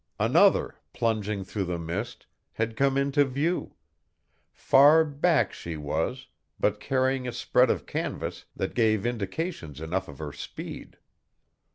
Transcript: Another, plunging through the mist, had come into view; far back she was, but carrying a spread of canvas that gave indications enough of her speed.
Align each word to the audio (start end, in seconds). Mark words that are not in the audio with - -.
Another, 0.19 0.73
plunging 0.93 1.43
through 1.43 1.65
the 1.65 1.77
mist, 1.77 2.25
had 2.53 2.75
come 2.75 2.97
into 2.97 3.23
view; 3.23 3.75
far 4.51 5.05
back 5.05 5.53
she 5.53 5.77
was, 5.77 6.25
but 6.59 6.79
carrying 6.79 7.27
a 7.27 7.31
spread 7.31 7.69
of 7.69 7.85
canvas 7.85 8.45
that 8.55 8.73
gave 8.73 9.05
indications 9.05 9.79
enough 9.79 10.07
of 10.07 10.17
her 10.17 10.33
speed. 10.33 10.97